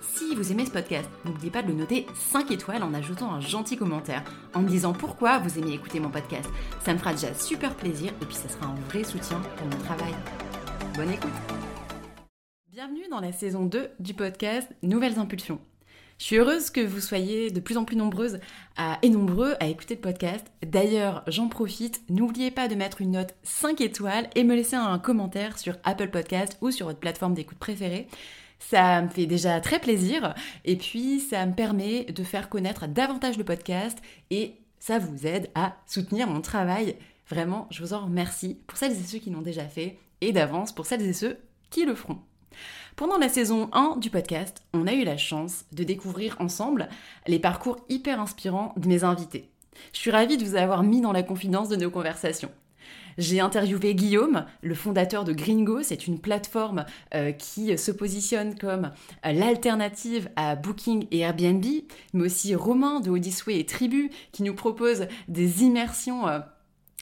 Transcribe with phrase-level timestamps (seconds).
[0.00, 3.40] si vous aimez ce podcast, n'oubliez pas de le noter 5 étoiles en ajoutant un
[3.40, 4.22] gentil commentaire,
[4.54, 6.48] en me disant pourquoi vous aimez écouter mon podcast.
[6.84, 9.78] Ça me fera déjà super plaisir et puis ça sera un vrai soutien pour mon
[9.84, 10.14] travail.
[10.94, 11.30] Bonne écoute
[12.70, 15.60] Bienvenue dans la saison 2 du podcast Nouvelles Impulsions.
[16.18, 18.40] Je suis heureuse que vous soyez de plus en plus nombreuses
[19.02, 20.46] et nombreux à écouter le podcast.
[20.66, 24.98] D'ailleurs, j'en profite, n'oubliez pas de mettre une note 5 étoiles et me laisser un
[24.98, 28.08] commentaire sur Apple Podcast ou sur votre plateforme d'écoute préférée.
[28.58, 33.38] Ça me fait déjà très plaisir et puis ça me permet de faire connaître davantage
[33.38, 33.98] le podcast
[34.30, 36.96] et ça vous aide à soutenir mon travail.
[37.28, 40.72] Vraiment, je vous en remercie pour celles et ceux qui l'ont déjà fait et d'avance
[40.72, 41.38] pour celles et ceux
[41.70, 42.18] qui le feront.
[42.96, 46.88] Pendant la saison 1 du podcast, on a eu la chance de découvrir ensemble
[47.26, 49.50] les parcours hyper inspirants de mes invités.
[49.92, 52.50] Je suis ravie de vous avoir mis dans la confidence de nos conversations.
[53.18, 55.82] J'ai interviewé Guillaume, le fondateur de Gringo.
[55.82, 58.92] C'est une plateforme euh, qui se positionne comme
[59.26, 61.64] euh, l'alternative à Booking et Airbnb,
[62.14, 66.28] mais aussi Romain de Odyssey et Tribu qui nous propose des immersions.
[66.28, 66.38] Euh,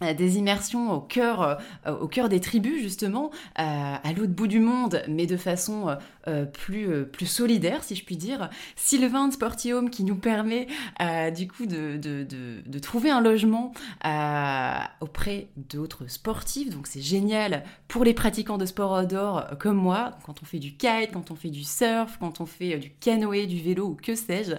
[0.00, 5.26] des immersions au cœur, au cœur des tribus justement, à l'autre bout du monde, mais
[5.26, 5.96] de façon
[6.26, 8.48] euh, plus, euh, plus solidaire, si je puis dire.
[8.76, 10.68] Sylvain de Sporty Home qui nous permet
[11.02, 13.72] euh, du coup de, de, de, trouver un logement
[15.00, 16.70] auprès d'autres sportifs.
[16.70, 20.72] Donc c'est génial pour les pratiquants de sport outdoor comme moi, quand on fait du
[20.72, 24.14] kite, quand on fait du surf, quand on fait du canoë, du vélo ou que
[24.14, 24.54] sais-je.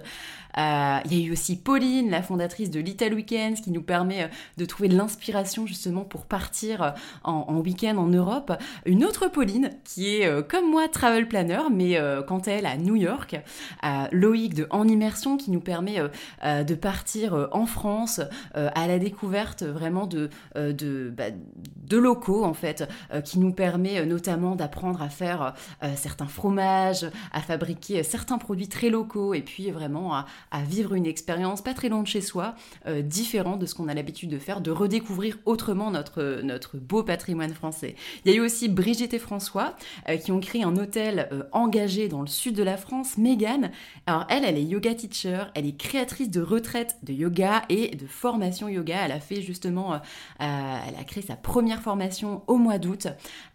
[0.56, 4.64] Il y a eu aussi Pauline, la fondatrice de Little Weekends, qui nous permet de
[4.64, 5.25] trouver de l'inspiration
[5.66, 6.94] justement pour partir
[7.24, 8.52] en, en week-end en Europe.
[8.84, 12.76] Une autre Pauline qui est comme moi travel planner mais euh, quant à elle à
[12.76, 13.36] New York,
[13.82, 16.08] à Loïc de En Immersion qui nous permet euh,
[16.44, 18.20] euh, de partir en France
[18.54, 22.88] à la découverte vraiment de, bah, de locaux en fait,
[23.24, 25.54] qui nous permet notamment d'apprendre à faire
[25.96, 30.26] certains fromages, à fabriquer certains produits très locaux et puis vraiment à,
[30.66, 32.54] vivre une expérience pas très loin de chez soi,
[33.02, 37.52] différente de ce qu'on a l'habitude de faire, de redécouvrir autrement notre, notre beau patrimoine
[37.54, 37.94] français.
[38.24, 39.76] Il y a eu aussi Brigitte et François
[40.22, 43.70] qui ont créé un hôtel engagée dans le sud de la France, Megan.
[44.06, 48.06] Alors elle, elle est yoga teacher, elle est créatrice de retraite de yoga et de
[48.06, 49.04] formation yoga.
[49.04, 49.98] Elle a fait justement, euh,
[50.40, 53.06] euh, elle a créé sa première formation au mois d'août,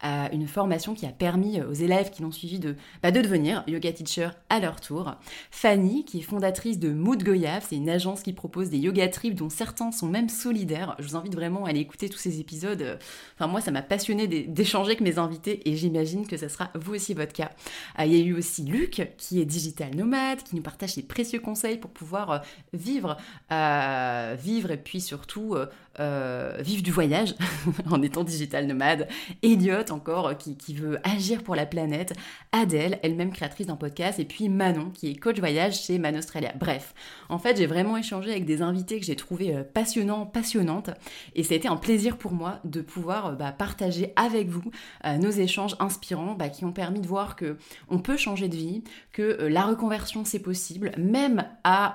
[0.04, 3.64] euh, une formation qui a permis aux élèves qui l'ont suivi de, bah, de devenir
[3.68, 5.16] yoga teacher à leur tour.
[5.52, 9.36] Fanny, qui est fondatrice de Mood Goyave, c'est une agence qui propose des yoga trips
[9.36, 10.96] dont certains sont même solidaires.
[11.00, 13.00] Je vous invite vraiment à aller écouter tous ces épisodes.
[13.36, 16.96] Enfin moi, ça m'a passionné d'échanger avec mes invités et j'imagine que ça sera vous
[16.96, 17.52] aussi votre cas.
[18.00, 21.04] Euh, il y a eu aussi Luc, qui est digital nomade, qui nous partage ses
[21.04, 22.40] précieux conseils pour pouvoir euh,
[22.74, 23.18] vivre,
[23.52, 25.56] euh, vivre et puis surtout
[26.00, 27.36] euh, vivre du voyage
[27.92, 29.10] en étant digital nomade.
[29.44, 32.14] Elliot encore qui, qui, veut agir pour la planète.
[32.54, 34.18] Adèle, elle-même créatrice d'un podcast.
[34.18, 36.54] Et puis Manon qui est coach voyage chez Man Australia.
[36.58, 36.94] Bref,
[37.28, 40.92] en fait j'ai vraiment échangé avec des invités que j'ai trouvé euh, passionnants, passionnantes.
[41.36, 44.72] Et ça a été un plaisir pour moi de pouvoir euh, bah, partager avec vous
[45.20, 47.58] nos échanges inspirants bah, qui ont permis de voir que
[47.90, 51.94] on peut changer de vie, que la reconversion c'est possible, même à,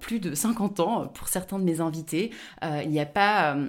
[0.00, 2.30] plus de 50 ans pour certains de mes invités
[2.92, 3.68] n'y a pas euh,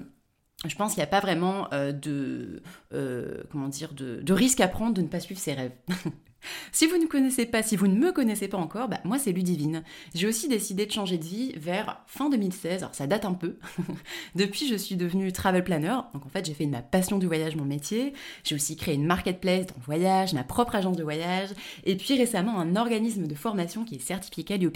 [0.65, 2.61] je pense qu'il n'y a pas vraiment euh, de,
[2.93, 5.73] euh, de, de, risque à prendre de ne pas suivre ses rêves.
[6.71, 9.31] Si vous ne connaissez pas, si vous ne me connaissez pas encore, bah, moi c'est
[9.31, 9.83] Ludivine.
[10.13, 13.57] J'ai aussi décidé de changer de vie vers fin 2016, alors ça date un peu.
[14.35, 17.27] Depuis, je suis devenue travel planner, donc en fait j'ai fait de ma passion du
[17.27, 18.13] voyage mon métier.
[18.43, 21.49] J'ai aussi créé une marketplace dans le voyage, ma propre agence de voyage,
[21.85, 24.73] et puis récemment un organisme de formation qui est certifié Calliope.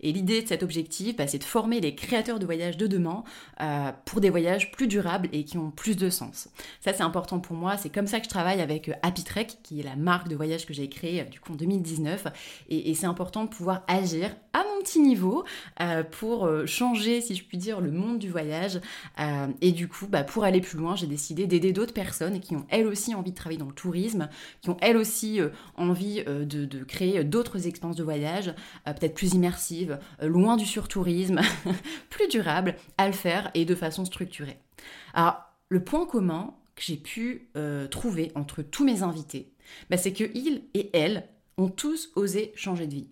[0.00, 3.24] Et l'idée de cet objectif, bah, c'est de former les créateurs de voyages de demain
[3.60, 6.48] euh, pour des voyages plus durables et qui ont plus de sens.
[6.80, 9.48] Ça c'est important pour moi, c'est comme ça que je travaille avec euh, Happy Trek,
[9.62, 12.28] qui est la marque de voyage que j'ai créée créé du coup en 2019
[12.68, 15.44] et, c'est important de pouvoir agir à mon petit niveau
[16.10, 18.80] pour changer, si je puis dire, le monde du voyage.
[19.60, 22.66] et du coup, bah, pour aller plus loin, j'ai décidé d'aider d'autres personnes qui ont
[22.68, 24.28] elles aussi envie de travailler dans le tourisme,
[24.60, 25.40] qui ont elles aussi
[25.76, 31.40] envie de, de, créer d'autres expériences de voyage, peut-être plus immersives, loin du surtourisme,
[32.10, 34.58] plus durables, à le faire et de façon structurée.
[35.14, 39.52] Alors, le point commun que j'ai pu euh, trouver entre tous mes invités,
[39.90, 41.28] bah, c'est que ils et elles
[41.58, 43.08] ont tous osé changer de vie,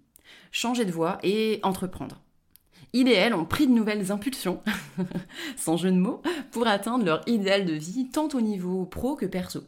[0.50, 2.20] changer de voie et entreprendre.
[2.92, 4.62] Ils et elles ont pris de nouvelles impulsions,
[5.56, 9.26] sans jeu de mots, pour atteindre leur idéal de vie, tant au niveau pro que
[9.26, 9.62] perso.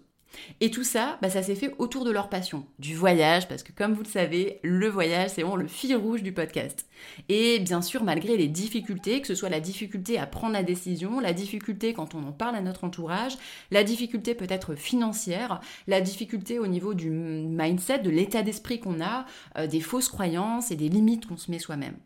[0.60, 3.72] Et tout ça, bah, ça s'est fait autour de leur passion, du voyage, parce que
[3.72, 6.86] comme vous le savez, le voyage, c'est vraiment le fil rouge du podcast.
[7.28, 11.20] Et bien sûr, malgré les difficultés, que ce soit la difficulté à prendre la décision,
[11.20, 13.36] la difficulté quand on en parle à notre entourage,
[13.70, 19.26] la difficulté peut-être financière, la difficulté au niveau du mindset, de l'état d'esprit qu'on a,
[19.58, 21.96] euh, des fausses croyances et des limites qu'on se met soi-même.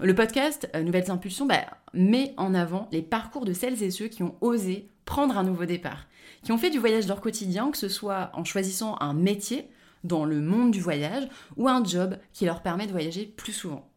[0.00, 4.08] Le podcast euh, Nouvelles Impulsions bah, met en avant les parcours de celles et ceux
[4.08, 6.06] qui ont osé prendre un nouveau départ,
[6.42, 9.70] qui ont fait du voyage leur quotidien, que ce soit en choisissant un métier
[10.04, 11.26] dans le monde du voyage
[11.56, 13.88] ou un job qui leur permet de voyager plus souvent.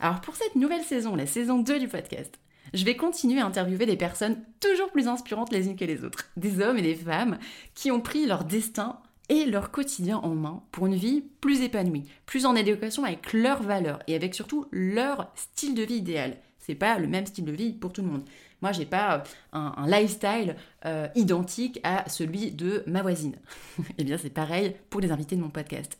[0.00, 2.38] Alors pour cette nouvelle saison, la saison 2 du podcast,
[2.74, 6.30] je vais continuer à interviewer des personnes toujours plus inspirantes les unes que les autres,
[6.36, 7.38] des hommes et des femmes
[7.74, 8.98] qui ont pris leur destin
[9.28, 13.62] et leur quotidien en main pour une vie plus épanouie, plus en adéquation avec leurs
[13.62, 16.36] valeurs et avec surtout leur style de vie idéal.
[16.66, 18.24] C'est pas le même style de vie pour tout le monde.
[18.60, 19.20] Moi, j'ai pas euh,
[19.52, 23.36] un, lifestyle euh, identique à celui de ma voisine.
[23.98, 25.96] Eh bien, c'est pareil pour les invités de mon podcast.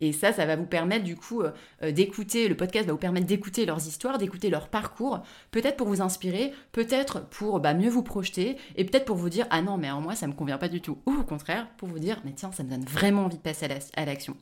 [0.00, 3.26] Et ça, ça va vous permettre du coup euh, d'écouter, le podcast va vous permettre
[3.26, 5.22] d'écouter leurs histoires, d'écouter leur parcours,
[5.52, 9.46] peut-être pour vous inspirer, peut-être pour bah, mieux vous projeter, et peut-être pour vous dire
[9.50, 11.88] ah non mais en moi ça me convient pas du tout, ou au contraire pour
[11.88, 14.36] vous dire mais tiens ça me donne vraiment envie de passer à l'action.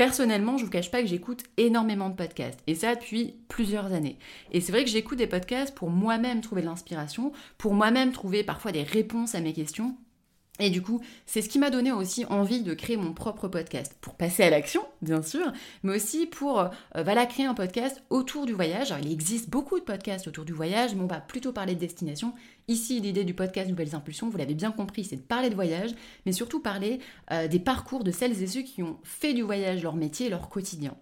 [0.00, 4.18] Personnellement, je vous cache pas que j'écoute énormément de podcasts, et ça depuis plusieurs années.
[4.50, 8.42] Et c'est vrai que j'écoute des podcasts pour moi-même trouver de l'inspiration, pour moi-même trouver
[8.42, 9.94] parfois des réponses à mes questions,
[10.60, 13.96] et du coup, c'est ce qui m'a donné aussi envie de créer mon propre podcast,
[14.00, 15.52] pour passer à l'action, bien sûr,
[15.82, 18.92] mais aussi pour euh, créer un podcast autour du voyage.
[18.92, 21.80] Alors, il existe beaucoup de podcasts autour du voyage, mais on va plutôt parler de
[21.80, 22.34] destination.
[22.70, 25.90] Ici, l'idée du podcast Nouvelles Impulsions, vous l'avez bien compris, c'est de parler de voyage,
[26.24, 27.00] mais surtout parler
[27.32, 30.48] euh, des parcours de celles et ceux qui ont fait du voyage leur métier, leur
[30.48, 30.94] quotidien.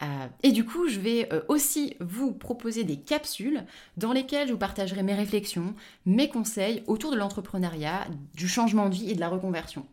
[0.00, 0.06] Euh,
[0.42, 3.62] et du coup, je vais euh, aussi vous proposer des capsules
[3.98, 5.74] dans lesquelles je vous partagerai mes réflexions,
[6.06, 9.84] mes conseils autour de l'entrepreneuriat, du changement de vie et de la reconversion.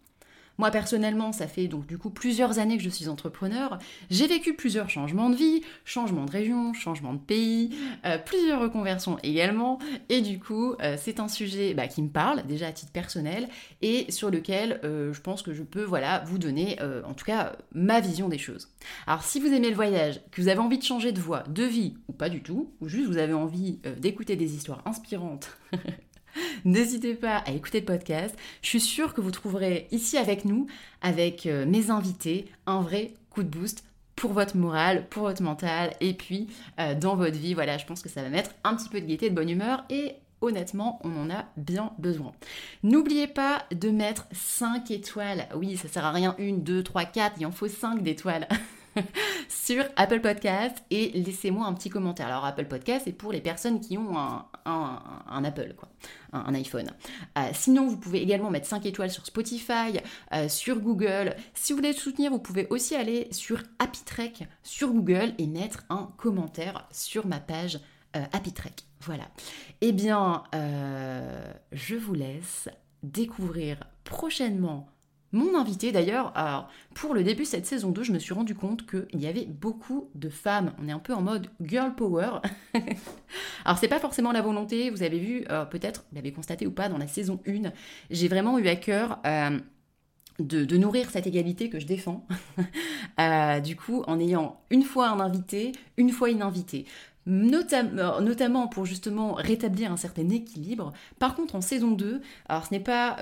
[0.59, 3.79] Moi personnellement, ça fait donc du coup plusieurs années que je suis entrepreneur.
[4.09, 7.73] J'ai vécu plusieurs changements de vie, changements de région, changements de pays,
[8.06, 9.79] euh, plusieurs reconversions également.
[10.09, 13.47] Et du coup, euh, c'est un sujet bah, qui me parle déjà à titre personnel
[13.81, 16.77] et sur lequel euh, je pense que je peux voilà vous donner
[17.07, 18.67] en tout cas ma vision des choses.
[19.07, 21.63] Alors si vous aimez le voyage, que vous avez envie de changer de voie, de
[21.63, 25.57] vie ou pas du tout, ou juste vous avez envie d'écouter des histoires inspirantes
[26.65, 28.35] N'hésitez pas à écouter le podcast.
[28.61, 30.67] Je suis sûre que vous trouverez ici avec nous,
[31.01, 33.83] avec euh, mes invités, un vrai coup de boost
[34.15, 36.47] pour votre morale, pour votre mental et puis
[36.79, 37.53] euh, dans votre vie.
[37.53, 39.83] Voilà, je pense que ça va mettre un petit peu de gaieté, de bonne humeur
[39.89, 42.33] et honnêtement, on en a bien besoin.
[42.83, 45.47] N'oubliez pas de mettre 5 étoiles.
[45.56, 48.47] Oui, ça sert à rien, 1, 2, 3, 4, il en faut 5 d'étoiles.
[49.49, 52.27] sur Apple Podcast et laissez-moi un petit commentaire.
[52.27, 55.75] Alors Apple Podcast, c'est pour les personnes qui ont un, Apple,
[56.33, 56.91] un, iPhone.
[57.37, 59.99] Euh, sinon, vous pouvez également mettre 5 étoiles sur Spotify,
[60.33, 61.35] euh, sur Google.
[61.53, 63.99] Si vous voulez soutenir, vous pouvez aussi aller sur Happy
[64.63, 67.79] sur Google et mettre un commentaire sur ma page
[68.15, 68.53] euh, Happy
[69.01, 69.25] Voilà.
[69.81, 70.44] Eh bien,
[71.71, 72.69] je vous laisse
[73.03, 74.89] découvrir prochainement
[75.31, 76.33] mon invité d'ailleurs,
[76.95, 79.45] pour le début de cette saison 2, je me suis rendu compte qu'il y avait
[79.45, 80.74] beaucoup de femmes.
[80.81, 82.40] On est un peu en mode girl power.
[83.66, 86.71] alors c'est pas forcément la volonté, vous avez vu, euh, peut-être, vous l'avez constaté ou
[86.71, 87.71] pas dans la saison 1,
[88.09, 89.59] j'ai vraiment eu à cœur euh,
[90.40, 92.26] de, nourrir cette égalité que je défends.
[93.19, 96.86] Euh, du coup, en ayant une fois un invité, une fois une invitée.
[97.26, 100.94] notamment pour justement rétablir un certain équilibre.
[101.18, 103.18] Par contre, en saison 2, alors ce n'est pas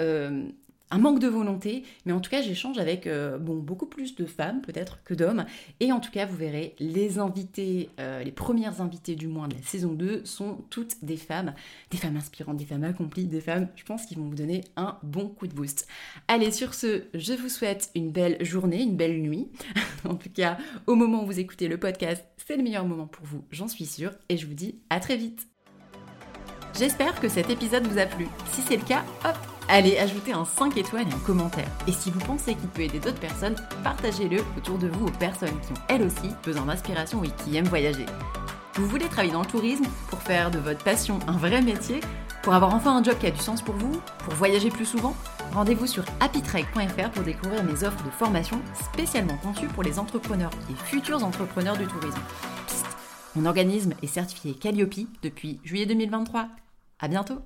[0.92, 4.26] un manque de volonté, mais en tout cas j'échange avec euh, bon, beaucoup plus de
[4.26, 5.46] femmes peut-être que d'hommes,
[5.80, 9.56] et en tout cas vous verrez, les invités, euh, les premières invitées du moins de
[9.56, 11.54] la saison 2 sont toutes des femmes,
[11.92, 14.98] des femmes inspirantes, des femmes accomplies, des femmes, je pense, qui vont vous donner un
[15.04, 15.88] bon coup de boost.
[16.28, 19.50] Allez, sur ce, je vous souhaite une belle journée, une belle nuit.
[20.06, 23.26] en tout cas, au moment où vous écoutez le podcast, c'est le meilleur moment pour
[23.26, 25.48] vous, j'en suis sûre, et je vous dis à très vite.
[26.78, 28.28] J'espère que cet épisode vous a plu.
[28.52, 31.68] Si c'est le cas, hop Allez, ajoutez un 5 étoiles et un commentaire.
[31.88, 35.60] Et si vous pensez qu'il peut aider d'autres personnes, partagez-le autour de vous aux personnes
[35.60, 38.06] qui ont elles aussi besoin d'inspiration et qui aiment voyager.
[38.76, 42.00] Vous voulez travailler dans le tourisme pour faire de votre passion un vrai métier
[42.44, 45.14] Pour avoir enfin un job qui a du sens pour vous Pour voyager plus souvent?
[45.54, 48.62] Rendez-vous sur happytrek.fr pour découvrir mes offres de formation
[48.94, 52.22] spécialement conçues pour les entrepreneurs et futurs entrepreneurs du tourisme.
[52.68, 52.86] Psst,
[53.36, 56.48] mon organisme est certifié Calliope depuis juillet 2023.
[57.00, 57.42] À bientôt